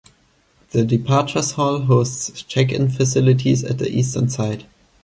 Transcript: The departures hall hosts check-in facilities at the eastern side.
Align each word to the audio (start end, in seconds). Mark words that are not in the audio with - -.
The 0.71 0.83
departures 0.83 1.51
hall 1.51 1.81
hosts 1.81 2.41
check-in 2.47 2.89
facilities 2.89 3.63
at 3.63 3.77
the 3.77 3.87
eastern 3.87 4.29
side. 4.29 4.65